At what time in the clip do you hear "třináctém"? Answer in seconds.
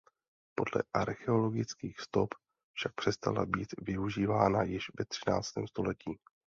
5.05-5.67